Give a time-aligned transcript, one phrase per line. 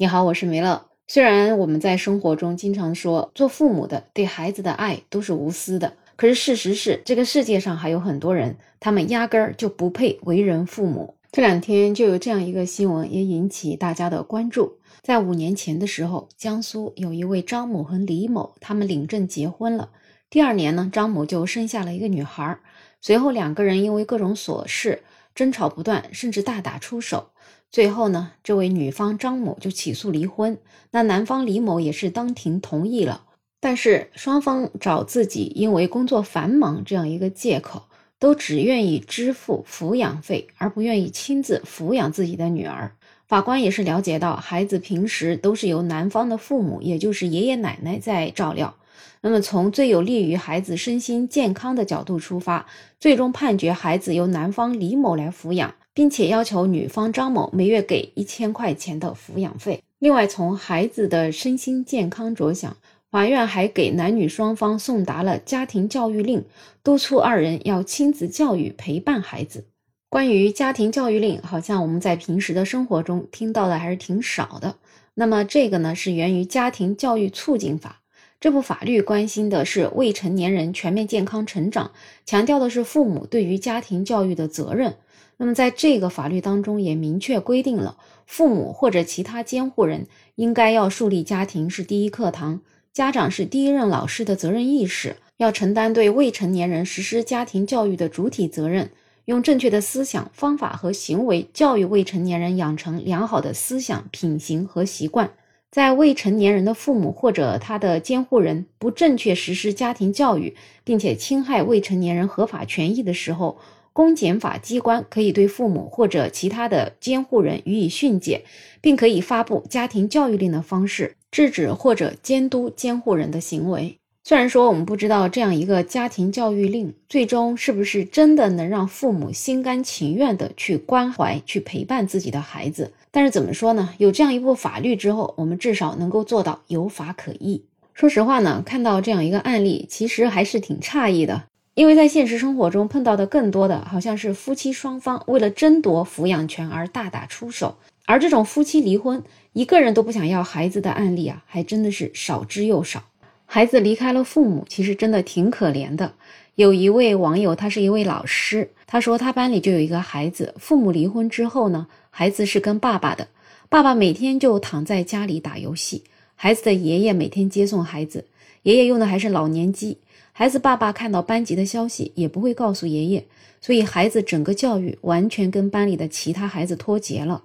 [0.00, 0.86] 你好，我是梅乐。
[1.08, 11.16] 虽然我们在生活中经常说做父母的对孩子的爱都是无私的，可是事实是，这个世界上还有很多人，他们压根儿就不配为人父母。
[11.32, 14.78] 这两天就有这样一个新闻，也引起大家的关注。
[15.02, 19.90] 在五年前的时候，江苏有一位张某和李某，他们领证结婚了。
[20.30, 22.60] 第二年呢，张某就生下了一个女孩。
[23.00, 25.02] 随后两个人因为各种琐事
[25.34, 27.30] 争吵不断，甚至大打出手。
[27.70, 30.58] 最后呢，这位女方张某就起诉离婚，
[30.90, 33.24] 那男方李某也是当庭同意了，
[33.60, 37.82] 但是双方找自己因为工作繁忙这样一个借口，
[38.18, 42.92] 都只愿意支付抚养费，而不愿意亲自抚养自己的女儿。
[43.26, 48.74] 法官也是了解到，孩子平时都是由男方的父母，也就是爷爷奶奶在照料。
[49.20, 52.66] 那么从最有利于孩子身心健康的角度出发，
[52.98, 55.74] 最终判决孩子由男方李某来抚养。
[55.98, 59.82] 并且要求女方张某每月给一千块钱的抚养费。
[59.98, 62.76] 另外，从孩子的身心健康着想，
[63.10, 66.44] 法院还给男女双方送达了家庭教育令，
[66.84, 69.64] 督促二人要亲子教育陪伴孩子。
[70.08, 74.76] 关于家庭教育令，好像我们在平时的生活中听到的还是挺少的。
[75.14, 78.02] 那么这个呢，是源于《家庭教育促进法》
[78.38, 81.90] 这部法律，关心的是未成年人全面健康成长，
[82.24, 84.94] 强调的是父母对于家庭教育的责任。
[85.40, 92.60] 那么，在这个法律当中也明确规定了，父母或者其他监护人应该要树立家庭是第一课堂，
[92.92, 98.90] 家长是第一任老师的责任意识，要承担对未成年人实施家庭教育的主体责任，
[99.26, 105.30] 用正确的思想方法和行为教育未成年人养成良好的思想品行和习惯。
[105.70, 113.58] 在未成年人的父母或者他的监护人不正确实施家庭教育，并且侵害未成年人合法权益的时候，
[113.98, 118.44] 公检法机关可以对父母或者其他的监护人予以训诫，
[118.80, 123.96] 并可以发布家庭教育令的方式制止或者监督监护人的行为。
[124.22, 133.92] 虽然说我们不知道这样一个家庭教育令最终是不是真的能让父母心甘情愿的去关怀、去陪伴自己的孩子，但是怎么说呢？
[133.98, 137.64] 有这样一部法律之后，我们至少能够做到有法可依。
[137.94, 141.42] 说实话呢，看到这样一个案例，其实还是挺诧异的。
[141.78, 149.22] 因为在现实生活中碰到的更多的好像是夫妻双方为了争夺抚养权而大打出手，而这种夫妻离婚
[149.52, 153.04] 一个人都不想要孩子的案例啊，还真的是少之又少。
[153.46, 156.14] 孩子离开了父母，其实真的挺可怜的。
[156.56, 163.28] 有一位网友，他是一位老师，他说他班里就有一个孩子，父母离婚之后呢，孩子是跟爸爸的，
[163.68, 166.02] 爸爸每天就躺在家里打游戏，
[166.34, 168.24] 孩子的爷爷每天接送孩子，
[168.64, 169.98] 爷爷用的还是老年机。
[170.38, 173.24] 孩子爸爸看到班级的消息也不会告诉爷爷，
[173.60, 177.42] 所以孩子整个教育完全跟班里的其他孩子脱节了。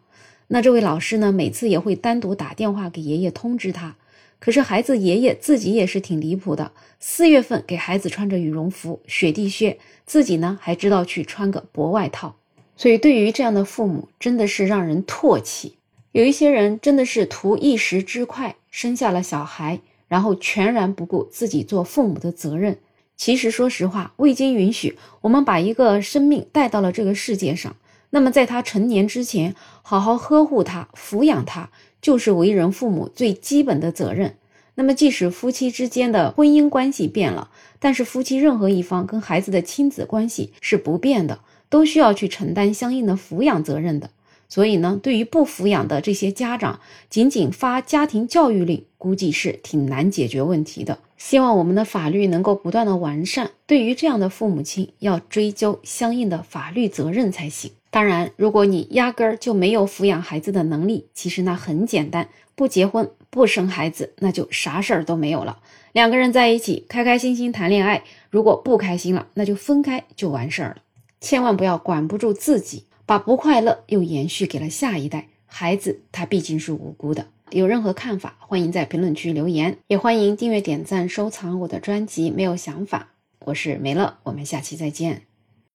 [0.50, 3.96] 那这位老师呢，每次也会单独打电话给爷爷通知他。
[4.38, 12.36] 可是孩子爷爷自己也是挺离谱的，四月份给孩子穿着羽绒服、雪地靴，自己呢还知道去穿个薄外套。
[12.78, 15.78] 所以对于这样的父母，真的是让人唾弃。
[16.12, 19.80] 有一些人真的是图一时之快，生下了小孩。
[20.14, 22.78] 然后全然不顾自己做父母的责任。
[23.18, 27.76] 其实，说实话，未经允许，我们把一个生命带到了这个世界上，
[28.12, 34.36] 那么在他成年之前，好好呵护他、抚养他，就是为人父母最基本的责任。
[34.76, 37.50] 那么，即使夫妻之间的婚姻关系变了，
[37.80, 44.12] 但是夫妻任何一方跟孩子的亲子关系是不变的，都需要去承担相应的抚养责任的。
[44.54, 51.00] 所以呢，对于不抚养的这些家长，仅仅发家庭教育令，估计是挺难解决问题的。
[51.18, 57.72] 希望我们的法律能够不断的完善，对于这样的父母亲，要追究相应的法律责任才行。
[57.90, 65.58] 当然，如果你压根儿就没有抚养孩子的能力，其实那很简单，不结婚不生孩子，那就啥事儿都没有了。
[65.94, 70.78] 两个人在一起开开心心谈恋爱，如果不开心了，那就分开就完事儿了。
[71.20, 72.84] 千万不要管不住自己。
[73.14, 77.28] 把不快乐又延续给了下一代孩子，他毕竟是无辜的。
[77.52, 82.32] 有任何看法，欢迎在评论区留言，也欢迎订阅、点赞、收藏我的专辑。
[82.32, 83.10] 没有想法，
[83.46, 85.28] 我是梅乐，我们下期再见。